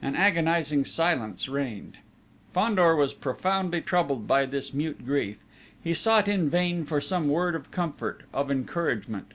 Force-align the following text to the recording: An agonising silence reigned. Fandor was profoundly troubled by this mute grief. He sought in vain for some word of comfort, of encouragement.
An 0.00 0.16
agonising 0.16 0.86
silence 0.86 1.46
reigned. 1.46 1.98
Fandor 2.54 2.96
was 2.96 3.12
profoundly 3.12 3.82
troubled 3.82 4.26
by 4.26 4.46
this 4.46 4.72
mute 4.72 5.04
grief. 5.04 5.36
He 5.84 5.92
sought 5.92 6.26
in 6.26 6.48
vain 6.48 6.86
for 6.86 7.02
some 7.02 7.28
word 7.28 7.54
of 7.54 7.70
comfort, 7.70 8.22
of 8.32 8.50
encouragement. 8.50 9.32